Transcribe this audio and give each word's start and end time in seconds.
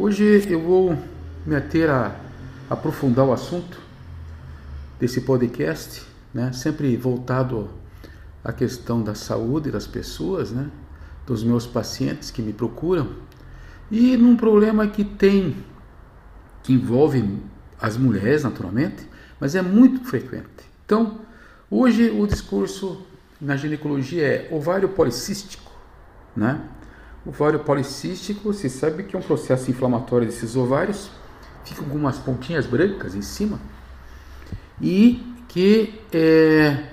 Hoje 0.00 0.46
eu 0.48 0.60
vou 0.60 0.96
me 1.44 1.56
ater 1.56 1.90
a 1.90 2.14
aprofundar 2.70 3.26
o 3.26 3.32
assunto 3.32 3.80
desse 4.96 5.22
podcast, 5.22 6.06
né? 6.32 6.52
sempre 6.52 6.96
voltado 6.96 7.68
à 8.44 8.52
questão 8.52 9.02
da 9.02 9.16
saúde 9.16 9.72
das 9.72 9.88
pessoas, 9.88 10.52
né? 10.52 10.70
dos 11.26 11.42
meus 11.42 11.66
pacientes 11.66 12.30
que 12.30 12.40
me 12.40 12.52
procuram, 12.52 13.08
e 13.90 14.16
num 14.16 14.36
problema 14.36 14.86
que 14.86 15.02
tem, 15.02 15.56
que 16.62 16.72
envolve 16.72 17.36
as 17.80 17.96
mulheres 17.96 18.44
naturalmente, 18.44 19.04
mas 19.40 19.56
é 19.56 19.62
muito 19.62 20.04
frequente. 20.04 20.64
Então, 20.86 21.22
hoje 21.68 22.08
o 22.08 22.24
discurso 22.24 23.04
na 23.40 23.56
ginecologia 23.56 24.24
é 24.24 24.48
ovário 24.52 24.90
policístico, 24.90 25.72
né? 26.36 26.60
Ovário 27.28 27.58
policístico, 27.58 28.54
se 28.54 28.70
sabe 28.70 29.02
que 29.02 29.14
é 29.14 29.18
um 29.18 29.22
processo 29.22 29.70
inflamatório 29.70 30.26
desses 30.26 30.56
ovários, 30.56 31.10
ficam 31.62 31.84
com 31.84 32.10
pontinhas 32.24 32.64
brancas 32.64 33.14
em 33.14 33.20
cima 33.20 33.60
e 34.80 35.22
que 35.46 36.00
é, 36.10 36.88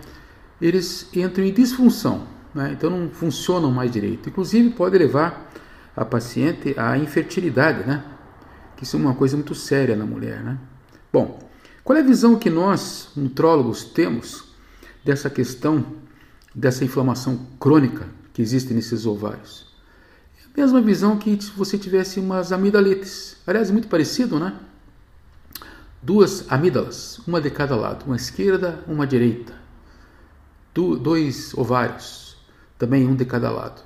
eles 0.59 1.07
entram 1.15 1.45
em 1.45 1.53
disfunção, 1.53 2.27
né? 2.53 2.71
então 2.73 2.89
não 2.89 3.09
funcionam 3.09 3.71
mais 3.71 3.89
direito. 3.89 4.27
Inclusive 4.27 4.71
pode 4.71 4.97
levar 4.97 5.49
a 5.95 6.03
paciente 6.03 6.75
à 6.77 6.97
infertilidade, 6.97 7.87
né? 7.87 8.03
que 8.75 8.83
isso 8.83 8.97
é 8.97 8.99
uma 8.99 9.15
coisa 9.15 9.37
muito 9.37 9.55
séria 9.55 9.95
na 9.95 10.05
mulher. 10.05 10.43
Né? 10.43 10.57
Bom, 11.13 11.39
qual 11.81 11.97
é 11.97 12.01
a 12.01 12.05
visão 12.05 12.37
que 12.37 12.49
nós, 12.49 13.07
nutrólogos, 13.15 13.85
temos 13.85 14.53
dessa 15.01 15.29
questão, 15.29 15.85
dessa 16.53 16.83
inflamação 16.83 17.39
crônica 17.57 18.05
que 18.33 18.41
existe 18.41 18.73
nesses 18.73 19.05
ovários? 19.05 19.74
Mesma 20.55 20.79
visão 20.79 21.17
que 21.17 21.41
se 21.41 21.51
você 21.51 21.77
tivesse 21.77 22.17
umas 22.17 22.53
amidaletes. 22.53 23.35
Aliás, 23.45 23.69
muito 23.69 23.89
parecido, 23.89 24.39
né? 24.39 24.53
Duas 26.01 26.45
amígdalas, 26.49 27.19
uma 27.27 27.41
de 27.41 27.49
cada 27.49 27.75
lado, 27.75 28.05
uma 28.05 28.15
esquerda, 28.15 28.81
uma 28.87 29.05
direita. 29.05 29.53
Do, 30.73 30.97
dois 30.97 31.53
ovários, 31.57 32.37
também 32.77 33.05
um 33.05 33.15
de 33.15 33.25
cada 33.25 33.51
lado. 33.51 33.81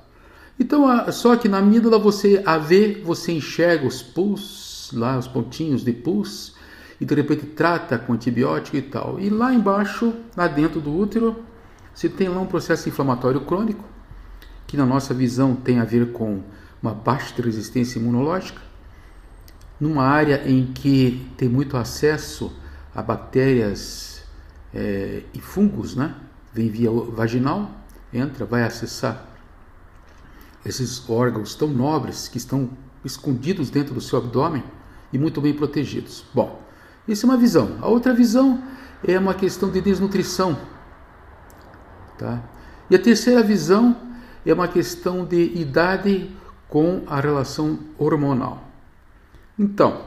Então, 0.60 0.86
só 1.10 1.34
que 1.34 1.48
na 1.48 1.58
amígdala 1.58 1.98
você 1.98 2.40
a 2.46 2.56
vê, 2.56 3.00
você 3.02 3.32
enxerga 3.32 3.86
os 3.86 4.00
pus, 4.00 4.90
lá 4.92 5.18
os 5.18 5.26
pontinhos 5.26 5.82
de 5.82 5.92
pus, 5.92 6.54
e 7.00 7.04
de 7.04 7.14
repente 7.14 7.46
trata 7.46 7.98
com 7.98 8.12
antibiótico 8.12 8.76
e 8.76 8.82
tal. 8.82 9.18
E 9.18 9.28
lá 9.28 9.52
embaixo, 9.52 10.14
lá 10.36 10.46
dentro 10.46 10.80
do 10.80 10.96
útero, 10.96 11.42
você 11.92 12.08
tem 12.08 12.28
lá 12.28 12.40
um 12.40 12.46
processo 12.46 12.88
inflamatório 12.88 13.40
crônico, 13.40 13.84
que 14.66 14.76
na 14.76 14.86
nossa 14.86 15.12
visão 15.12 15.56
tem 15.56 15.80
a 15.80 15.84
ver 15.84 16.12
com 16.12 16.42
uma 16.82 16.94
baixa 16.94 17.34
resistência 17.42 17.98
imunológica, 17.98 18.60
numa 19.78 20.04
área 20.04 20.42
em 20.48 20.66
que 20.66 21.26
tem 21.36 21.48
muito 21.48 21.76
acesso 21.76 22.52
a 22.94 23.02
bactérias 23.02 24.22
é, 24.74 25.22
e 25.32 25.40
fungos, 25.40 25.94
né? 25.94 26.14
Vem 26.52 26.68
via 26.68 26.90
vaginal, 26.90 27.70
entra, 28.12 28.44
vai 28.44 28.62
acessar 28.62 29.26
esses 30.64 31.08
órgãos 31.08 31.54
tão 31.54 31.68
nobres 31.68 32.28
que 32.28 32.36
estão 32.36 32.70
escondidos 33.04 33.70
dentro 33.70 33.94
do 33.94 34.00
seu 34.00 34.18
abdômen 34.18 34.62
e 35.12 35.18
muito 35.18 35.40
bem 35.40 35.54
protegidos. 35.54 36.24
Bom, 36.34 36.60
isso 37.08 37.24
é 37.24 37.28
uma 37.28 37.38
visão. 37.38 37.78
A 37.80 37.88
outra 37.88 38.12
visão 38.12 38.62
é 39.06 39.18
uma 39.18 39.34
questão 39.34 39.70
de 39.70 39.80
desnutrição, 39.80 40.58
tá? 42.18 42.42
E 42.90 42.94
a 42.94 42.98
terceira 42.98 43.42
visão 43.42 43.96
é 44.44 44.52
uma 44.52 44.68
questão 44.68 45.24
de 45.24 45.52
idade 45.54 46.30
com 46.70 47.02
a 47.06 47.20
relação 47.20 47.78
hormonal. 47.98 48.66
Então, 49.58 50.06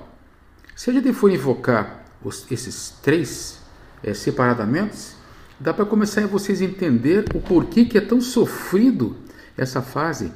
se 0.75 0.89
a 0.89 0.93
gente 0.93 1.13
for 1.13 1.29
invocar 1.29 2.05
os, 2.23 2.49
esses 2.49 2.89
três 3.01 3.59
é, 4.01 4.13
separadamente, 4.13 5.15
dá 5.59 5.73
para 5.73 5.85
começar 5.85 6.23
a 6.23 6.27
vocês 6.27 6.61
entender 6.61 7.25
o 7.35 7.41
porquê 7.41 7.85
que 7.85 7.97
é 7.97 8.01
tão 8.01 8.19
sofrido 8.19 9.15
essa 9.55 9.81
fase 9.81 10.31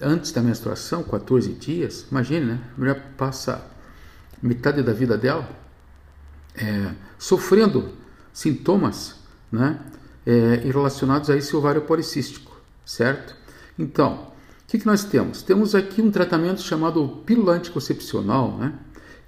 antes 0.00 0.32
da 0.32 0.40
menstruação, 0.40 1.02
14 1.02 1.52
dias. 1.52 2.06
Imagine, 2.10 2.46
né? 2.46 2.60
A 2.74 2.80
mulher 2.80 3.12
passa 3.18 3.62
metade 4.42 4.82
da 4.82 4.92
vida 4.92 5.18
dela 5.18 5.48
é, 6.54 6.92
sofrendo 7.18 7.92
sintomas 8.32 9.16
né, 9.50 9.78
é, 10.26 10.54
relacionados 10.64 11.30
a 11.30 11.36
esse 11.36 11.54
ovário 11.54 11.82
policístico, 11.82 12.56
certo? 12.84 13.36
Então, 13.78 14.31
que, 14.72 14.78
que 14.78 14.86
nós 14.86 15.04
temos? 15.04 15.42
Temos 15.42 15.74
aqui 15.74 16.00
um 16.00 16.10
tratamento 16.10 16.62
chamado 16.62 17.06
pílula 17.26 17.52
anticoncepcional, 17.52 18.56
né? 18.56 18.72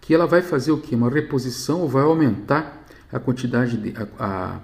que 0.00 0.14
ela 0.14 0.26
vai 0.26 0.40
fazer 0.40 0.72
o 0.72 0.78
que? 0.78 0.94
Uma 0.94 1.10
reposição 1.10 1.82
ou 1.82 1.88
vai 1.88 2.02
aumentar 2.02 2.82
a 3.12 3.18
quantidade 3.18 3.76
de, 3.76 3.92
a, 4.18 4.58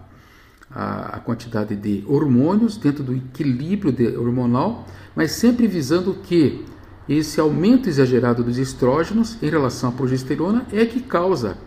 a, 0.70 1.16
a 1.16 1.20
quantidade 1.20 1.76
de 1.76 2.02
hormônios 2.08 2.78
dentro 2.78 3.04
do 3.04 3.14
equilíbrio 3.14 3.92
de, 3.92 4.16
hormonal, 4.16 4.86
mas 5.14 5.32
sempre 5.32 5.66
visando 5.66 6.14
que 6.14 6.64
esse 7.06 7.38
aumento 7.38 7.86
exagerado 7.86 8.42
dos 8.42 8.56
estrógenos 8.56 9.36
em 9.42 9.50
relação 9.50 9.91
à 9.91 9.92
progesterona 9.92 10.66
é 10.72 10.86
que 10.86 11.02
causa 11.02 11.58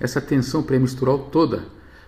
essa 0.00 0.18
tensão 0.18 0.62
pré-menstrual 0.62 1.18
toda, 1.30 1.64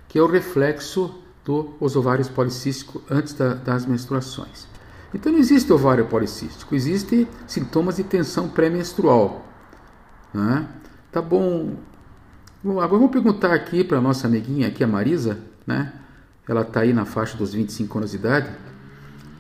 que 0.09 0.19
é 0.19 0.23
o 0.23 0.27
reflexo 0.27 1.15
dos 1.45 1.95
ovários 1.95 2.31
policísticos 2.31 3.03
antes 3.11 3.35
da, 3.35 3.53
das 3.53 3.85
menstruações. 3.85 4.78
Então 5.15 5.33
não 5.33 5.39
existe 5.39 5.73
ovário 5.73 6.07
policístico, 6.07 6.75
existe 6.75 7.27
sintomas 7.47 7.97
de 7.97 8.05
tensão 8.05 8.49
pré-menstrual. 8.49 9.47
Né? 10.33 10.67
Tá 11.11 11.23
bom. 11.23 11.77
bom. 12.63 12.81
Agora 12.81 12.99
vamos 12.99 13.11
perguntar 13.11 13.55
aqui 13.55 13.83
para 13.83 13.99
a 13.99 14.01
nossa 14.01 14.27
amiguinha 14.27 14.69
aqui, 14.69 14.85
a 14.85 14.87
Marisa, 14.87 15.39
né? 15.67 15.93
Ela 16.47 16.63
está 16.63 16.81
aí 16.81 16.93
na 16.93 17.05
faixa 17.05 17.37
dos 17.37 17.53
25 17.53 17.99
anos 17.99 18.11
de 18.11 18.17
idade. 18.17 18.51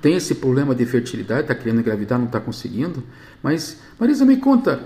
Tem 0.00 0.14
esse 0.14 0.34
problema 0.36 0.74
de 0.74 0.84
fertilidade, 0.86 1.42
está 1.42 1.54
querendo 1.54 1.80
engravidar, 1.80 2.18
não 2.18 2.26
está 2.26 2.40
conseguindo. 2.40 3.02
Mas, 3.42 3.78
Marisa, 3.98 4.24
me 4.24 4.36
conta, 4.36 4.80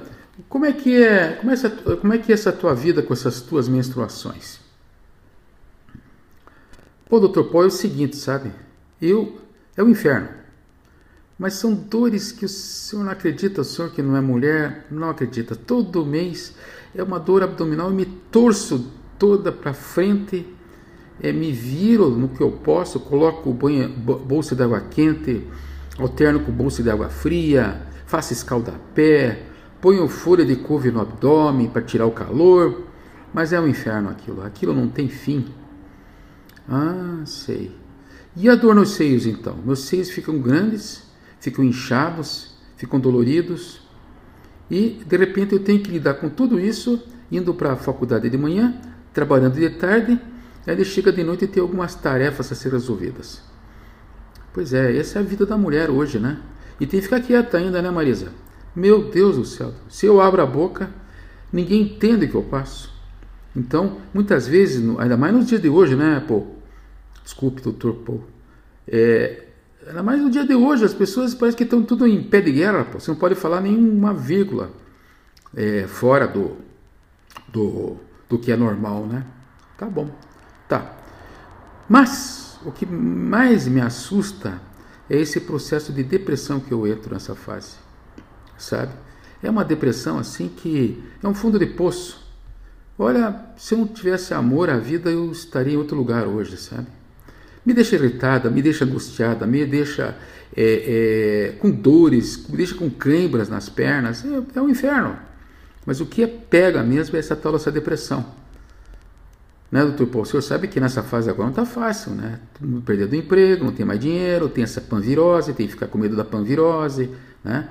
como 0.49 0.65
é 0.65 0.73
que 0.73 1.03
é, 1.03 1.33
como 1.33 1.51
é, 1.51 1.55
essa, 1.55 1.71
como 1.71 2.13
é 2.15 2.19
que 2.19 2.33
é 2.33 2.35
essa 2.35 2.53
tua 2.53 2.75
vida 2.75 3.03
com 3.03 3.13
essas 3.13 3.41
tuas 3.41 3.69
menstruações? 3.69 4.61
Pô, 7.09 7.21
doutor 7.21 7.45
Paul, 7.51 7.65
é 7.65 7.67
o 7.67 7.71
seguinte, 7.71 8.17
sabe? 8.17 8.51
Eu, 9.01 9.39
é 9.77 9.83
o 9.83 9.89
inferno. 9.89 10.42
Mas 11.43 11.55
são 11.55 11.75
dores 11.75 12.31
que 12.31 12.45
o 12.45 12.49
senhor 12.49 13.03
não 13.03 13.11
acredita, 13.11 13.63
o 13.63 13.65
senhor 13.65 13.91
que 13.91 14.01
não 14.01 14.17
é 14.17 14.21
mulher, 14.21 14.87
não 14.89 15.11
acredita. 15.11 15.57
Todo 15.57 16.07
mês 16.07 16.55
é 16.95 17.03
uma 17.03 17.19
dor 17.19 17.43
abdominal 17.43 17.91
e 17.91 17.95
me 17.97 18.07
torço 18.07 18.93
toda 19.19 19.51
para 19.51 19.75
frente, 19.75 20.47
é, 21.21 21.33
me 21.33 21.51
viro 21.51 22.11
no 22.11 22.29
que 22.29 22.41
eu 22.41 22.53
posso, 22.53 23.01
coloco 23.01 23.53
banho, 23.53 23.89
bolsa 23.89 24.55
de 24.55 24.63
água 24.63 24.83
quente, 24.83 25.45
alterno 25.99 26.39
com 26.45 26.53
bolsa 26.53 26.81
de 26.81 26.89
água 26.89 27.09
fria, 27.09 27.89
faço 28.07 28.33
escaldapé, 28.33 29.43
ponho 29.81 30.07
folha 30.07 30.45
de 30.45 30.55
couve 30.55 30.93
no 30.93 31.01
abdômen 31.01 31.69
para 31.69 31.83
tirar 31.83 32.07
o 32.07 32.13
calor, 32.13 32.85
mas 33.35 33.53
é 33.53 33.59
um 33.59 33.67
inferno 33.67 34.11
aquilo, 34.11 34.45
aquilo 34.45 34.73
não 34.73 34.87
tem 34.87 35.09
fim. 35.09 35.47
Ah, 36.69 37.23
sei. 37.27 37.77
E 38.37 38.49
a 38.49 38.55
dor 38.55 38.77
nos 38.77 38.91
seios 38.91 39.27
então? 39.27 39.57
Meus 39.65 39.81
seios 39.81 40.09
ficam 40.09 40.39
grandes, 40.39 41.11
ficam 41.43 41.65
inchados, 41.65 42.55
ficam 42.77 43.01
doloridos. 43.01 43.83
E 44.71 45.03
de 45.05 45.17
repente 45.17 45.53
eu 45.53 45.59
tenho 45.59 45.83
que 45.83 45.91
lidar 45.91 46.15
com 46.15 46.31
tudo 46.31 46.59
isso, 46.59 47.03
indo 47.31 47.53
para 47.53 47.73
a 47.73 47.77
faculdade 47.77 48.31
de 48.31 48.39
manhã, 48.39 48.81
trabalhando 49.13 49.55
de 49.55 49.69
tarde, 49.71 50.19
aí 50.65 50.85
chega 50.85 51.13
de 51.13 51.25
noite 51.25 51.45
e 51.45 51.49
tem 51.49 51.61
algumas 51.61 51.97
tarefas 51.97 52.53
a 52.53 52.55
ser 52.55 52.71
resolvidas. 52.71 53.43
Pois 54.55 54.73
é, 54.73 54.97
essa 54.97 55.19
é 55.19 55.23
a 55.23 55.25
vida 55.25 55.45
da 55.45 55.59
mulher 55.59 55.91
hoje, 55.91 56.21
né? 56.21 56.41
E 56.79 56.87
tem 56.87 57.01
que 57.01 57.07
ficar 57.07 57.21
quieta 57.21 57.59
ainda, 57.59 57.83
né, 57.83 57.91
Marisa? 57.91 58.33
Meu 58.75 59.11
Deus 59.11 59.37
do 59.37 59.45
céu, 59.45 59.75
se 59.89 60.07
eu 60.07 60.21
abro 60.21 60.41
a 60.41 60.47
boca, 60.47 60.91
ninguém 61.53 61.83
entende 61.83 62.27
o 62.27 62.29
que 62.29 62.35
eu 62.37 62.43
passo. 62.45 62.93
Então, 63.55 63.99
muitas 64.15 64.47
vezes, 64.47 64.81
ainda 64.99 65.17
mais 65.17 65.35
nos 65.35 65.47
dias 65.49 65.61
de 65.61 65.69
hoje, 65.69 65.97
né, 65.97 66.23
pô? 66.27 66.47
Desculpe, 67.25 67.61
doutor 67.61 67.95
Paul. 67.97 68.25
É, 68.87 69.52
Ainda 69.87 70.03
mais 70.03 70.21
no 70.21 70.31
dia 70.31 70.45
de 70.45 70.55
hoje, 70.55 70.85
as 70.85 70.95
pessoas 70.95 71.35
parecem 71.35 71.59
que 71.59 71.65
estão 71.65 71.83
tudo 71.83 72.07
em 72.07 72.23
pé 72.23 72.41
de 72.41 72.53
guerra, 72.53 72.85
pô. 72.85 73.01
você 73.01 73.11
não 73.11 73.19
pode 73.19 73.35
falar 73.35 73.61
nenhuma 73.61 74.15
vírgula 74.15 74.71
é, 75.55 75.87
fora 75.87 76.27
do, 76.27 76.57
do, 77.49 77.97
do 78.29 78.39
que 78.39 78.53
é 78.53 78.57
normal, 78.57 79.07
né? 79.07 79.27
Tá 79.77 79.87
bom, 79.87 80.11
tá. 80.69 80.97
Mas 81.89 82.59
o 82.65 82.71
que 82.71 82.87
mais 82.87 83.67
me 83.67 83.81
assusta 83.81 84.61
é 85.11 85.17
esse 85.17 85.41
processo 85.41 85.93
de 85.93 86.05
depressão 86.05 86.61
que 86.61 86.73
eu 86.73 86.87
entro 86.87 87.13
nessa 87.13 87.35
fase, 87.35 87.77
sabe? 88.57 88.93
É 89.43 89.51
uma 89.51 89.65
depressão 89.65 90.19
assim 90.19 90.49
que 90.49 91.03
é 91.21 91.27
um 91.27 91.35
fundo 91.35 91.59
de 91.59 91.67
poço. 91.67 92.23
Olha, 92.97 93.47
se 93.57 93.75
eu 93.75 93.79
não 93.79 93.89
tivesse 93.89 94.33
amor 94.33 94.71
à 94.71 94.79
vida, 94.79 95.11
eu 95.11 95.33
estaria 95.33 95.75
em 95.75 95.77
outro 95.77 95.97
lugar 95.97 96.27
hoje, 96.27 96.57
sabe? 96.57 96.87
Me 97.65 97.73
deixa 97.73 97.97
irritada, 97.97 98.51
me 98.51 98.61
deixa 98.61 98.85
angustiada, 98.85 99.47
me 99.47 99.65
deixa 99.65 100.17
é, 100.57 101.53
é, 101.53 101.53
com 101.59 101.71
dores, 101.71 102.47
me 102.49 102.57
deixa 102.57 102.75
com 102.75 102.91
câimbras 102.91 103.49
nas 103.49 103.69
pernas. 103.69 104.25
É, 104.25 104.59
é 104.59 104.61
um 104.61 104.69
inferno. 104.69 105.17
Mas 105.87 106.01
o 106.01 106.07
que 106.07 106.23
é 106.23 106.27
pega 106.27 106.83
mesmo 106.83 107.17
é 107.17 107.19
essa 107.19 107.35
tal 107.35 107.53
dessa 107.53 107.71
depressão. 107.71 108.25
Né, 109.71 109.83
doutor 109.83 110.07
Paulo? 110.07 110.23
O 110.23 110.27
senhor 110.27 110.43
sabe 110.43 110.69
que 110.69 110.79
nessa 110.79 111.03
fase 111.03 111.31
agora 111.31 111.45
não 111.45 111.51
está 111.51 111.65
fácil, 111.65 112.13
né? 112.13 112.41
Todo 112.53 112.69
mundo 112.69 112.83
perdendo 112.83 113.13
o 113.13 113.17
emprego, 113.17 113.65
não 113.65 113.73
tem 113.73 113.87
mais 113.87 113.99
dinheiro, 113.99 114.49
tem 114.49 114.63
essa 114.63 114.83
panvirose, 114.83 115.55
tem 115.55 115.67
que 115.67 115.73
ficar 115.73 115.87
com 115.87 115.97
medo 115.97 116.15
da 116.15 116.25
panvirose, 116.25 117.11
né? 117.43 117.71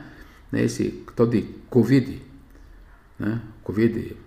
né? 0.51 0.63
Esse 0.63 1.03
tal 1.15 1.27
de 1.27 1.43
Covid, 1.69 2.19
né? 3.19 3.39
Covid 3.63 4.17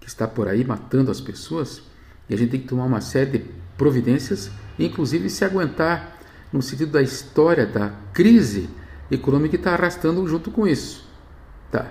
que 0.00 0.08
está 0.08 0.26
por 0.26 0.48
aí 0.48 0.64
matando 0.64 1.10
as 1.10 1.20
pessoas, 1.20 1.82
e 2.30 2.34
a 2.34 2.38
gente 2.38 2.50
tem 2.50 2.60
que 2.60 2.68
tomar 2.68 2.84
uma 2.84 3.00
série 3.00 3.38
de 3.38 3.44
providências, 3.76 4.50
inclusive 4.78 5.30
se 5.30 5.44
aguentar 5.44 6.16
no 6.52 6.62
sentido 6.62 6.92
da 6.92 7.02
história 7.02 7.66
da 7.66 7.92
crise 8.12 8.68
econômica 9.10 9.50
que 9.50 9.56
está 9.56 9.72
arrastando 9.72 10.26
junto 10.26 10.50
com 10.50 10.66
isso. 10.66 11.06
Tá. 11.70 11.86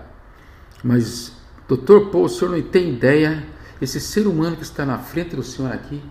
Mas, 0.83 1.33
doutor 1.67 2.09
Paul, 2.09 2.25
o 2.25 2.29
senhor 2.29 2.51
não 2.51 2.61
tem 2.61 2.93
ideia, 2.93 3.43
esse 3.81 3.99
ser 3.99 4.27
humano 4.27 4.55
que 4.55 4.63
está 4.63 4.85
na 4.85 4.97
frente 4.97 5.35
do 5.35 5.43
senhor 5.43 5.71
aqui, 5.71 6.01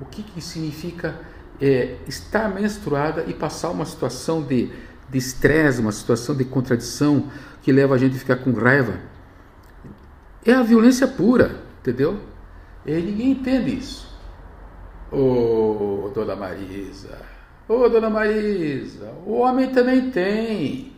o 0.00 0.04
que, 0.04 0.22
que 0.22 0.40
significa 0.40 1.20
é, 1.60 1.96
estar 2.08 2.48
menstruada 2.48 3.24
e 3.26 3.34
passar 3.34 3.70
uma 3.70 3.84
situação 3.84 4.42
de 4.42 4.70
estresse, 5.12 5.80
uma 5.80 5.92
situação 5.92 6.34
de 6.34 6.44
contradição 6.44 7.30
que 7.62 7.70
leva 7.70 7.94
a 7.94 7.98
gente 7.98 8.16
a 8.16 8.18
ficar 8.18 8.36
com 8.36 8.52
raiva. 8.52 8.98
É 10.44 10.52
a 10.52 10.62
violência 10.62 11.06
pura, 11.06 11.62
entendeu? 11.80 12.18
E 12.84 12.92
ninguém 12.92 13.30
entende 13.30 13.76
isso. 13.76 14.11
Ô, 15.12 16.06
oh, 16.06 16.08
dona 16.08 16.34
Marisa, 16.34 17.18
ô, 17.68 17.74
oh, 17.74 17.88
dona 17.88 18.08
Marisa, 18.08 19.12
o 19.26 19.34
homem 19.34 19.70
também 19.70 20.10
tem. 20.10 20.92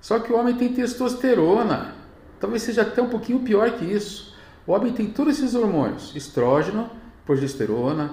Só 0.00 0.18
que 0.18 0.32
o 0.32 0.36
homem 0.36 0.54
tem 0.54 0.72
testosterona. 0.72 1.94
Talvez 2.40 2.62
seja 2.62 2.82
até 2.82 3.00
um 3.00 3.08
pouquinho 3.08 3.40
pior 3.40 3.70
que 3.72 3.84
isso. 3.84 4.34
O 4.66 4.72
homem 4.72 4.92
tem 4.92 5.06
todos 5.06 5.38
esses 5.38 5.54
hormônios: 5.54 6.14
estrógeno, 6.16 6.90
progesterona, 7.24 8.10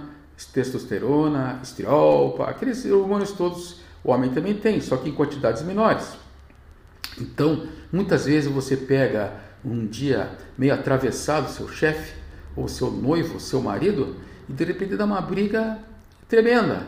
testosterona, 0.54 1.60
estriol, 1.64 2.42
aqueles 2.44 2.86
hormônios 2.86 3.32
todos 3.32 3.82
o 4.04 4.12
homem 4.12 4.32
também 4.32 4.56
tem, 4.56 4.82
só 4.82 4.98
que 4.98 5.10
em 5.10 5.14
quantidades 5.14 5.62
menores. 5.62 6.18
Então, 7.20 7.68
muitas 7.92 8.26
vezes 8.26 8.52
você 8.52 8.76
pega 8.76 9.34
um 9.64 9.86
dia 9.86 10.32
meio 10.58 10.74
atravessado 10.74 11.52
seu 11.52 11.68
chefe, 11.68 12.16
ou 12.56 12.68
seu 12.68 12.90
noivo, 12.90 13.40
seu 13.40 13.62
marido, 13.62 14.16
e 14.50 14.54
de 14.54 14.64
repente 14.64 14.96
dá 14.96 15.06
uma 15.06 15.22
briga 15.22 15.80
tremenda. 16.28 16.88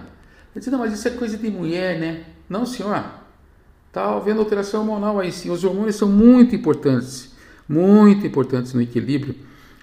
Ele 0.55 0.59
diz, 0.63 0.67
não, 0.67 0.79
mas 0.79 0.94
isso 0.94 1.07
é 1.07 1.11
coisa 1.11 1.38
de 1.38 1.50
mulher, 1.50 2.00
né? 2.00 2.25
Não, 2.47 2.65
senhor. 2.65 3.03
Está 3.88 4.15
havendo 4.15 4.39
alteração 4.39 4.81
hormonal 4.81 5.19
aí 5.19 5.31
sim. 5.31 5.50
Os 5.50 5.63
hormônios 5.63 5.95
são 5.95 6.09
muito 6.09 6.55
importantes, 6.55 7.31
muito 7.67 8.25
importantes 8.25 8.73
no 8.73 8.81
equilíbrio 8.81 9.35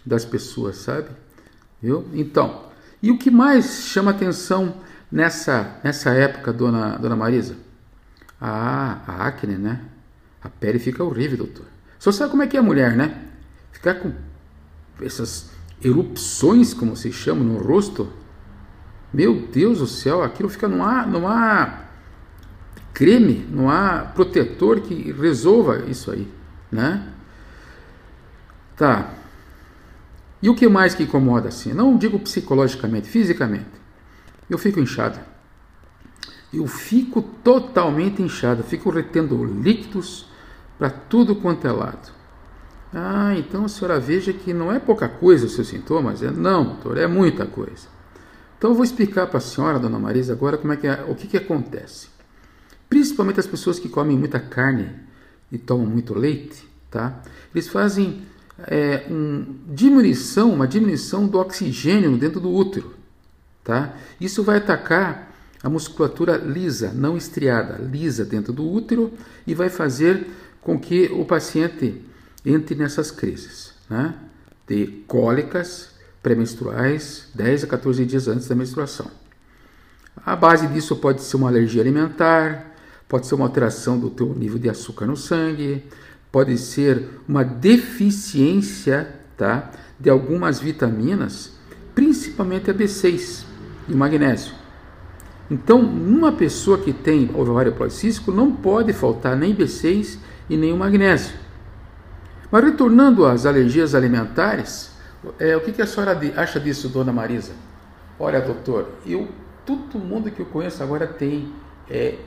das 0.05 0.25
pessoas, 0.25 0.77
sabe? 0.77 1.09
Viu? 1.83 2.07
Então, 2.13 2.65
e 3.03 3.11
o 3.11 3.19
que 3.19 3.31
mais 3.31 3.85
chama 3.85 4.11
atenção 4.11 4.75
nessa, 5.11 5.79
nessa 5.83 6.11
época, 6.11 6.53
dona, 6.53 6.97
dona 6.99 7.17
Marisa? 7.17 7.57
Ah, 8.41 9.01
a 9.07 9.27
acne, 9.27 9.57
né? 9.57 9.81
A 10.43 10.49
pele 10.49 10.79
fica 10.79 11.05
horrível, 11.05 11.39
doutor. 11.39 11.67
Só 11.99 12.11
sabe 12.11 12.31
como 12.31 12.43
é 12.43 12.47
que 12.47 12.57
é 12.57 12.61
a 12.61 12.63
mulher, 12.63 12.97
né? 12.97 13.27
Ficar 13.73 13.95
com 13.95 14.13
essas 15.03 15.51
erupções, 15.83 16.75
como 16.75 16.97
se 16.97 17.13
chama, 17.13 17.43
no 17.43 17.59
rosto. 17.59 18.09
Meu 19.13 19.47
Deus 19.53 19.79
do 19.79 19.87
céu, 19.87 20.23
aquilo 20.23 20.49
fica 20.49 20.69
no 20.69 20.83
ar, 20.83 21.07
no 21.07 21.27
ar 21.27 21.91
creme, 23.01 23.47
não 23.51 23.71
há 23.71 24.01
protetor 24.01 24.83
que 24.83 25.11
resolva 25.13 25.87
isso 25.89 26.11
aí, 26.11 26.29
né? 26.71 27.09
Tá. 28.77 29.15
E 30.43 30.51
o 30.51 30.55
que 30.55 30.69
mais 30.69 30.95
que 30.95 31.05
incomoda 31.05 31.49
assim? 31.49 31.73
Não 31.73 31.97
digo 31.97 32.19
psicologicamente, 32.19 33.09
fisicamente. 33.09 33.71
Eu 34.51 34.59
fico 34.59 34.81
inchado. 34.81 35.19
Eu 36.53 36.67
fico 36.67 37.23
totalmente 37.23 38.21
inchado, 38.21 38.63
fico 38.63 38.91
retendo 38.91 39.43
líquidos 39.45 40.27
para 40.79 40.91
tudo 40.91 41.37
quanto 41.37 41.67
é 41.67 41.73
lado. 41.73 42.13
Ah, 42.93 43.35
então 43.37 43.65
a 43.65 43.69
senhora 43.69 44.01
veja 44.01 44.33
que 44.33 44.53
não 44.53 44.73
é 44.73 44.79
pouca 44.79 45.09
coisa 45.09 45.47
os 45.47 45.55
seus 45.55 45.69
sintomas. 45.69 46.23
É, 46.23 46.31
não, 46.31 46.65
doutor, 46.65 46.99
é 46.99 47.07
muita 47.07 47.47
coisa. 47.47 47.89
Então 48.59 48.71
eu 48.71 48.75
vou 48.75 48.85
explicar 48.85 49.27
para 49.27 49.39
a 49.39 49.41
senhora, 49.41 49.79
dona 49.79 49.99
Marisa, 49.99 50.33
agora 50.33 50.59
como 50.59 50.73
é 50.73 50.77
que 50.77 50.87
é, 50.87 51.05
o 51.09 51.15
que, 51.15 51.27
que 51.27 51.37
acontece 51.37 52.09
principalmente 52.91 53.39
as 53.39 53.47
pessoas 53.47 53.79
que 53.79 53.89
comem 53.89 54.19
muita 54.19 54.41
carne 54.41 54.91
e 55.51 55.57
tomam 55.57 55.87
muito 55.87 56.13
leite, 56.13 56.69
tá? 56.91 57.23
Eles 57.55 57.69
fazem 57.69 58.23
é, 58.67 59.07
um, 59.09 59.55
diminuição, 59.69 60.53
uma 60.53 60.67
diminuição 60.67 61.27
do 61.27 61.39
oxigênio 61.39 62.17
dentro 62.19 62.41
do 62.41 62.51
útero, 62.51 62.95
tá? 63.63 63.95
Isso 64.21 64.43
vai 64.43 64.59
atacar 64.59 65.31
a 65.63 65.71
musculatura 65.71 66.37
lisa, 66.37 66.93
não 66.93 67.17
estriada, 67.17 67.79
lisa 67.79 68.25
dentro 68.25 68.53
do 68.53 68.69
útero 68.69 69.13
e 69.47 69.55
vai 69.55 69.69
fazer 69.69 70.27
com 70.61 70.79
que 70.79 71.07
o 71.13 71.25
paciente 71.25 72.03
entre 72.45 72.75
nessas 72.75 73.11
crises, 73.11 73.73
né? 73.89 74.15
De 74.67 74.87
cólicas 75.07 75.91
pré-menstruais 76.23 77.29
10 77.35 77.65
a 77.65 77.67
14 77.67 78.05
dias 78.05 78.29
antes 78.29 78.47
da 78.47 78.55
menstruação. 78.55 79.11
A 80.25 80.37
base 80.37 80.67
disso 80.69 80.97
pode 80.97 81.23
ser 81.23 81.37
uma 81.37 81.49
alergia 81.49 81.81
alimentar, 81.81 82.75
pode 83.09 83.27
ser 83.27 83.35
uma 83.35 83.47
alteração 83.47 83.99
do 83.99 84.11
teu 84.11 84.35
nível 84.35 84.59
de 84.59 84.69
açúcar 84.69 85.07
no 85.07 85.17
sangue, 85.17 85.83
pode 86.31 86.57
ser 86.59 87.09
uma 87.27 87.45
deficiência 87.45 89.09
tá, 89.37 89.71
de 89.99 90.11
algumas 90.11 90.61
vitaminas, 90.61 91.53
principalmente 91.95 92.71
a 92.71 92.75
B6 92.75 93.45
e 93.89 93.93
o 93.93 93.97
magnésio. 93.97 94.53
Então, 95.51 95.83
numa 95.83 96.31
pessoa 96.31 96.79
que 96.79 96.93
tem 96.93 97.31
ovário 97.35 97.73
policístico, 97.73 98.31
não 98.31 98.53
pode 98.53 98.93
faltar 98.93 99.37
nem 99.37 99.55
B6 99.55 100.17
e 100.49 100.57
nem 100.57 100.73
o 100.73 100.77
magnésio. 100.77 101.35
Mas 102.51 102.65
retornando 102.65 103.27
às 103.27 103.47
alergias 103.47 103.95
alimentares, 103.95 104.91
é, 105.39 105.57
o 105.57 105.61
que, 105.61 105.73
que 105.73 105.83
a 105.83 105.87
senhora 105.87 106.19
acha 106.37 106.59
disso, 106.59 106.89
dona 106.89 107.13
Marisa? 107.13 107.53
Olha, 108.19 108.41
doutor, 108.41 108.91
eu, 109.07 109.29
todo 109.65 109.99
mundo 109.99 110.31
que 110.31 110.41
eu 110.41 110.47
conheço 110.47 110.83
agora 110.83 111.07
tem 111.07 111.53
é, 111.89 112.19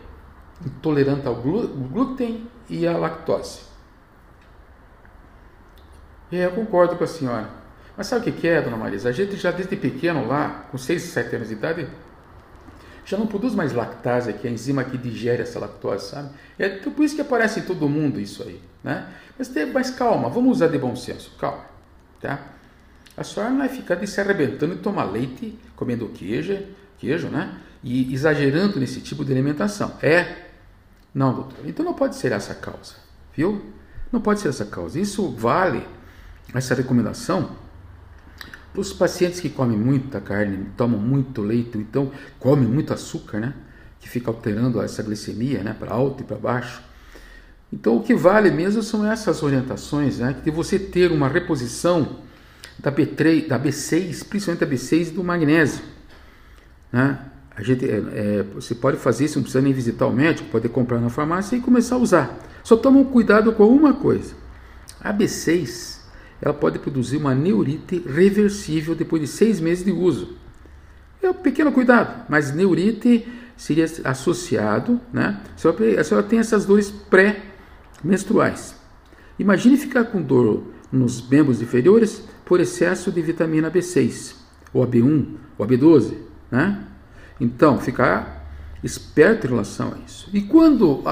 intolerante 0.66 1.28
ao 1.28 1.36
glúten 1.36 2.48
e 2.70 2.88
à 2.88 2.98
lactose. 2.98 3.62
E 6.32 6.38
eu 6.38 6.52
concordo 6.52 6.96
com 6.96 7.04
a 7.04 7.08
senhora. 7.08 7.50
Mas 7.96 8.08
sabe 8.08 8.30
o 8.30 8.34
que 8.34 8.48
é, 8.48 8.62
dona 8.62 8.78
Marisa? 8.78 9.10
A 9.10 9.12
gente 9.12 9.36
já 9.36 9.52
desde 9.52 9.76
pequeno 9.76 10.28
lá, 10.28 10.66
com 10.72 10.78
6, 10.78 11.02
7 11.02 11.36
anos 11.36 11.48
de 11.50 11.54
idade, 11.54 11.88
já 13.06 13.18
não 13.18 13.28
produz 13.28 13.54
mais 13.54 13.74
lactase, 13.74 14.34
que 14.34 14.48
é 14.48 14.50
a 14.50 14.54
enzima 14.54 14.84
que 14.84 14.98
digere 14.98 15.42
essa 15.42 15.60
lactose, 15.60 16.10
sabe? 16.10 16.30
É 16.58 16.70
por 16.70 17.04
isso 17.04 17.16
que 17.16 17.22
aparece 17.22 17.60
em 17.60 17.64
todo 17.64 17.88
mundo 17.90 18.20
isso 18.20 18.44
aí, 18.44 18.60
né? 18.84 19.08
Mas, 19.38 19.52
mas 19.74 19.90
calma, 19.90 20.30
vamos 20.30 20.58
usar 20.58 20.68
de 20.68 20.78
bom 20.78 20.96
senso, 20.96 21.32
calma, 21.40 21.66
tá? 22.22 22.40
A 23.16 23.24
senhora 23.24 23.52
não 23.52 23.60
vai 23.60 23.70
ficar 23.70 23.96
de 23.96 24.08
se 24.08 24.20
arrebentando 24.20 24.74
e 24.74 24.78
tomar 24.78 25.04
leite, 25.04 25.58
comendo 25.76 26.08
queijo, 26.10 26.58
queijo, 26.98 27.28
né? 27.28 27.58
E 27.84 28.14
exagerando 28.14 28.80
nesse 28.80 29.02
tipo 29.02 29.24
de 29.24 29.32
alimentação. 29.32 29.94
É 30.02 30.44
não, 31.14 31.34
doutor. 31.34 31.60
Então 31.66 31.86
não 31.86 31.94
pode 31.94 32.16
ser 32.16 32.32
essa 32.32 32.56
causa, 32.56 32.96
viu? 33.36 33.62
Não 34.12 34.20
pode 34.20 34.40
ser 34.40 34.50
essa 34.50 34.66
causa. 34.66 35.00
Isso 35.00 35.30
vale, 35.32 35.86
essa 36.54 36.74
recomendação, 36.74 37.52
os 38.76 38.92
pacientes 38.92 39.40
que 39.40 39.50
comem 39.50 39.78
muita 39.78 40.20
carne, 40.20 40.66
tomam 40.76 41.00
muito 41.00 41.42
leite, 41.42 41.78
então 41.78 42.12
comem 42.40 42.68
muito 42.68 42.94
açúcar, 42.94 43.40
né? 43.40 43.54
Que 44.00 44.10
fica 44.10 44.30
alterando 44.30 44.82
essa 44.82 45.04
glicemia, 45.04 45.64
né? 45.64 45.76
Para 45.78 45.94
alto 45.94 46.24
e 46.24 46.26
para 46.26 46.38
baixo. 46.38 46.82
Então 47.72 47.98
o 47.98 48.04
que 48.04 48.16
vale 48.16 48.52
mesmo 48.52 48.82
são 48.82 49.10
essas 49.10 49.44
orientações, 49.44 50.20
né? 50.20 50.36
De 50.44 50.52
você 50.52 50.80
ter 50.80 51.12
uma 51.12 51.28
reposição 51.28 52.18
da 52.80 52.92
B3, 52.92 53.48
da 53.48 53.60
B6, 53.60 54.28
principalmente 54.28 54.66
da 54.66 54.68
B6 54.68 55.08
e 55.08 55.12
do 55.12 55.24
magnésio, 55.24 55.84
né? 56.92 57.20
A 57.56 57.62
gente, 57.62 57.86
é, 57.86 57.98
é, 58.14 58.44
você 58.56 58.74
pode 58.74 58.98
fazer 58.98 59.26
isso, 59.26 59.36
não 59.36 59.44
precisa 59.44 59.62
nem 59.62 59.74
visitar 59.74 60.08
o 60.08 60.12
médico, 60.12 60.50
pode 60.50 60.68
comprar 60.70 61.00
na 61.00 61.10
farmácia 61.10 61.56
e 61.56 61.62
começar 61.62 61.96
a 61.96 62.00
usar. 62.00 62.40
Só 62.64 62.76
toma 62.76 63.04
cuidado 63.06 63.54
com 63.54 63.68
uma 63.68 63.94
coisa. 63.94 64.34
A 65.00 65.14
B6 65.14 65.93
ela 66.44 66.54
pode 66.54 66.78
produzir 66.78 67.16
uma 67.16 67.34
neurite 67.34 68.04
reversível 68.06 68.94
depois 68.94 69.22
de 69.22 69.30
seis 69.30 69.62
meses 69.62 69.86
de 69.86 69.94
uso. 69.94 70.36
É 71.22 71.30
um 71.30 71.34
pequeno 71.34 71.72
cuidado, 71.72 72.26
mas 72.28 72.54
neurite 72.54 73.26
seria 73.56 73.86
associado, 74.04 75.00
né? 75.14 75.40
A 75.98 76.04
senhora 76.04 76.28
tem 76.28 76.40
essas 76.40 76.66
dores 76.66 76.92
pré-menstruais. 76.92 78.76
Imagine 79.40 79.78
ficar 79.78 80.04
com 80.04 80.22
dor 80.22 80.66
nos 80.92 81.26
membros 81.26 81.62
inferiores 81.62 82.26
por 82.44 82.60
excesso 82.60 83.10
de 83.10 83.22
vitamina 83.22 83.72
B6, 83.72 84.36
ou 84.74 84.84
a 84.84 84.88
B1, 84.88 85.36
ou 85.58 85.64
a 85.64 85.68
B12, 85.68 86.16
né? 86.52 86.86
Então, 87.40 87.80
ficar 87.80 88.52
esperto 88.84 89.48
em 89.48 89.52
relação 89.52 89.94
a 89.94 89.98
isso. 90.06 90.30
E 90.34 90.42
quando, 90.42 91.04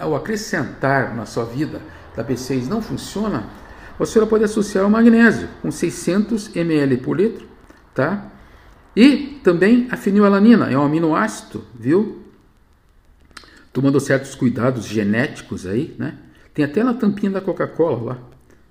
ao 0.00 0.16
acrescentar 0.16 1.14
na 1.14 1.26
sua 1.26 1.44
vida 1.44 1.82
da 2.16 2.24
B6 2.24 2.66
não 2.66 2.80
funciona, 2.80 3.59
a 4.02 4.06
senhora 4.06 4.28
pode 4.28 4.44
associar 4.44 4.86
o 4.86 4.90
magnésio 4.90 5.48
com 5.60 5.70
600 5.70 6.54
ml 6.56 6.96
por 6.98 7.18
litro, 7.18 7.46
tá? 7.94 8.30
E 8.96 9.38
também 9.44 9.88
a 9.90 9.96
fenilalanina, 9.96 10.70
é 10.70 10.76
um 10.76 10.82
aminoácido, 10.82 11.64
viu? 11.74 12.22
Tomando 13.72 14.00
certos 14.00 14.34
cuidados 14.34 14.84
genéticos 14.84 15.66
aí, 15.66 15.94
né? 15.98 16.14
Tem 16.52 16.64
até 16.64 16.82
na 16.82 16.94
tampinha 16.94 17.30
da 17.30 17.40
Coca-Cola 17.40 18.02
lá, 18.02 18.18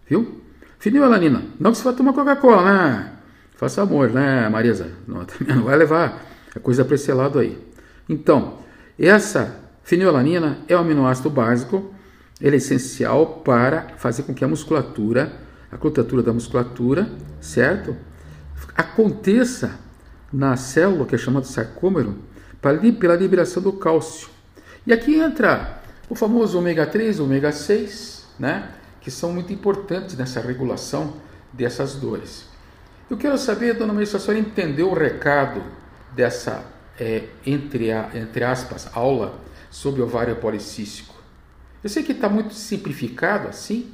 viu? 0.07 0.41
Fenilalanina, 0.77 1.43
não 1.59 1.71
que 1.71 1.77
você 1.77 1.83
vai 1.83 1.93
tomar 1.93 2.13
Coca-Cola, 2.13 2.63
né? 2.63 3.13
Faça 3.55 3.81
amor, 3.81 4.11
né, 4.11 4.47
Marisa? 4.47 4.91
Não, 5.07 5.25
não 5.47 5.63
vai 5.63 5.77
levar 5.77 6.25
a 6.55 6.59
coisa 6.59 6.85
para 6.85 6.95
esse 6.95 7.11
lado 7.11 7.39
aí. 7.39 7.57
Então, 8.07 8.59
essa 8.97 9.59
fenilalanina 9.83 10.59
é 10.67 10.75
um 10.75 10.79
aminoácido 10.79 11.29
básico, 11.29 11.93
ele 12.41 12.55
é 12.55 12.57
essencial 12.57 13.41
para 13.43 13.89
fazer 13.97 14.23
com 14.23 14.33
que 14.33 14.43
a 14.43 14.47
musculatura, 14.47 15.33
a 15.71 15.77
contratura 15.77 16.23
da 16.23 16.33
musculatura, 16.33 17.09
certo? 17.41 17.95
Aconteça 18.75 19.79
na 20.31 20.55
célula, 20.55 21.05
que 21.05 21.15
é 21.15 21.17
chamada 21.17 21.45
sarcômero, 21.45 22.17
pela 22.61 23.15
liberação 23.15 23.61
do 23.61 23.73
cálcio. 23.73 24.29
E 24.85 24.93
aqui 24.93 25.15
entra 25.15 25.81
o 26.09 26.15
famoso 26.15 26.57
ômega 26.57 26.85
3, 26.85 27.19
ômega 27.19 27.51
6, 27.51 28.25
né? 28.39 28.69
que 29.01 29.11
são 29.11 29.31
muito 29.31 29.51
importantes 29.53 30.15
nessa 30.17 30.41
regulação 30.41 31.13
dessas 31.53 31.95
dores. 31.95 32.45
Eu 33.09 33.17
quero 33.17 33.37
saber, 33.37 33.73
dona 33.73 33.93
Maria, 33.93 34.05
se 34.05 34.15
a 34.15 34.19
senhora 34.19 34.39
entendeu 34.39 34.89
o 34.89 34.93
recado 34.93 35.63
dessa, 36.15 36.63
é, 36.99 37.23
entre, 37.45 37.91
a, 37.91 38.09
entre 38.13 38.43
aspas, 38.43 38.89
aula 38.93 39.39
sobre 39.71 40.01
ovário 40.01 40.35
policístico. 40.35 41.15
Eu 41.83 41.89
sei 41.89 42.03
que 42.03 42.11
está 42.11 42.27
muito 42.27 42.53
simplificado 42.53 43.47
assim, 43.47 43.89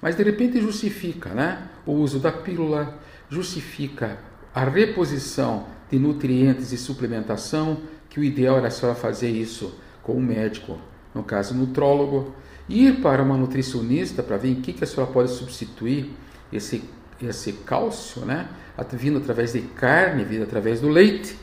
mas 0.00 0.16
de 0.16 0.22
repente 0.22 0.60
justifica 0.60 1.30
né? 1.30 1.68
o 1.86 1.92
uso 1.92 2.18
da 2.18 2.30
pílula, 2.30 2.98
justifica 3.30 4.18
a 4.54 4.64
reposição 4.64 5.66
de 5.90 5.98
nutrientes 5.98 6.72
e 6.72 6.76
suplementação, 6.76 7.80
que 8.10 8.20
o 8.20 8.24
ideal 8.24 8.58
era 8.58 8.68
a 8.68 8.70
senhora 8.70 8.94
fazer 8.94 9.30
isso 9.30 9.78
com 10.02 10.14
um 10.14 10.20
médico, 10.20 10.78
no 11.14 11.22
caso 11.22 11.54
nutrólogo, 11.54 12.34
ir 12.68 13.00
para 13.00 13.22
uma 13.22 13.36
nutricionista 13.36 14.22
para 14.22 14.36
ver 14.36 14.50
em 14.50 14.60
que, 14.60 14.72
que 14.72 14.84
a 14.84 14.86
senhora 14.86 15.10
pode 15.10 15.30
substituir 15.30 16.10
esse, 16.52 16.84
esse 17.22 17.52
cálcio, 17.52 18.24
né? 18.24 18.48
vindo 18.92 19.18
através 19.18 19.52
de 19.52 19.60
carne, 19.60 20.24
vindo 20.24 20.42
através 20.42 20.80
do 20.80 20.88
leite, 20.88 21.36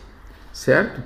certo? 0.53 1.01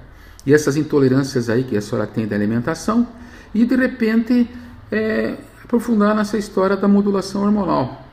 E 0.46 0.54
essas 0.54 0.76
intolerâncias 0.76 1.50
aí 1.50 1.64
que 1.64 1.78
a 1.78 1.82
senhora 1.82 2.06
tem 2.08 2.28
da 2.28 2.36
alimentação, 2.36 3.08
e 3.54 3.66
de 3.66 3.76
repente 3.76 4.50
é, 4.92 5.38
aprofundar 5.64 6.16
nessa 6.16 6.38
história 6.38 6.78
da 6.78 6.88
modulação 6.88 7.44
hormonal, 7.44 8.06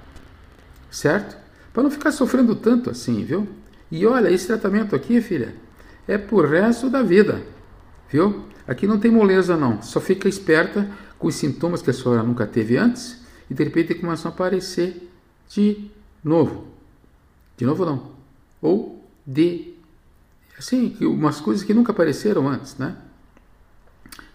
certo? 0.91 1.37
Para 1.73 1.83
não 1.83 1.91
ficar 1.91 2.12
sofrendo 2.12 2.55
tanto 2.55 2.91
assim, 2.91 3.25
viu? 3.25 3.49
E 3.91 4.07
olha, 4.07 4.31
esse 4.31 4.47
tratamento 4.47 4.97
aqui, 4.97 5.21
filha, 5.21 5.55
é 6.09 6.17
por 6.17 6.49
resto 6.49 6.88
da 6.88 7.02
vida, 7.02 7.43
viu? 8.11 8.47
Aqui 8.67 8.87
não 8.87 8.99
tem 8.99 9.11
moleza 9.11 9.57
não, 9.57 9.83
só 9.83 10.00
fica 10.00 10.29
esperta 10.29 10.88
com 11.19 11.29
os 11.29 11.35
sintomas 11.35 11.83
que 11.83 11.91
a 11.91 11.93
senhora 11.93 12.23
nunca 12.23 12.47
teve 12.47 12.76
antes 12.76 13.21
e 13.50 13.55
de 13.55 13.64
repente 13.64 13.95
começam 13.95 14.31
a 14.31 14.35
aparecer 14.35 15.09
de 15.49 15.91
novo. 16.25 16.67
De 17.57 17.64
novo 17.64 17.85
não. 17.85 18.12
Ou 18.61 19.05
de 19.26 19.75
assim, 20.59 20.97
umas 21.00 21.41
coisas 21.41 21.64
que 21.64 21.75
nunca 21.75 21.93
apareceram 21.93 22.49
antes, 22.49 22.76
né? 22.76 22.97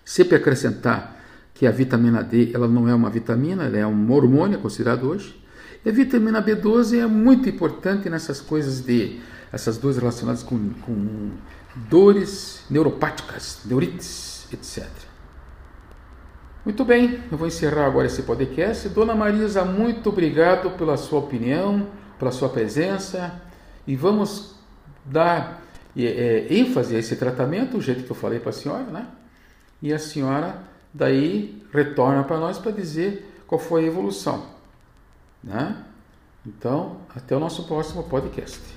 Sempre 0.04 0.36
acrescentar 0.36 1.17
que 1.58 1.66
a 1.66 1.72
vitamina 1.72 2.24
D, 2.24 2.52
ela 2.54 2.68
não 2.68 2.88
é 2.88 2.94
uma 2.94 3.10
vitamina, 3.10 3.64
ela 3.64 3.78
é 3.78 3.88
um 3.88 4.12
hormônio 4.12 4.60
considerado 4.60 5.10
hoje. 5.10 5.36
E 5.84 5.90
a 5.90 5.92
vitamina 5.92 6.40
B12 6.40 7.00
é 7.02 7.08
muito 7.08 7.50
importante 7.50 8.08
nessas 8.12 8.40
coisas 8.40 8.80
de 8.82 9.20
essas 9.52 9.76
duas 9.76 9.98
relacionadas 9.98 10.44
com, 10.44 10.70
com 10.86 11.32
dores 11.90 12.64
neuropáticas, 12.70 13.62
neurites, 13.66 14.48
etc. 14.54 14.88
Muito 16.64 16.86
bem, 16.86 17.24
eu 17.32 17.38
vou 17.40 17.48
encerrar 17.48 17.88
agora 17.88 18.06
esse 18.06 18.22
podcast. 18.22 18.88
Dona 18.90 19.16
Marisa, 19.16 19.66
muito 19.66 20.10
obrigado 20.10 20.78
pela 20.78 20.96
sua 20.96 21.18
opinião, 21.18 21.88
pela 22.20 22.30
sua 22.30 22.50
presença 22.50 23.42
e 23.88 23.96
vamos 23.96 24.54
dar 25.04 25.64
é, 25.98 26.46
ênfase 26.52 26.96
a 26.96 27.00
esse 27.00 27.16
tratamento, 27.16 27.78
o 27.78 27.82
jeito 27.82 28.04
que 28.04 28.12
eu 28.12 28.16
falei 28.16 28.40
para 28.40 28.52
a 28.52 28.54
senhora, 28.54 28.84
né? 28.84 29.08
E 29.82 29.92
a 29.92 29.98
senhora 29.98 30.77
daí 30.98 31.64
retorna 31.72 32.24
para 32.24 32.40
nós 32.40 32.58
para 32.58 32.72
dizer 32.72 33.44
qual 33.46 33.60
foi 33.60 33.84
a 33.84 33.88
evolução, 33.88 34.48
né? 35.44 35.86
Então, 36.46 36.98
até 37.16 37.36
o 37.36 37.40
nosso 37.40 37.64
próximo 37.68 38.04
podcast. 38.04 38.77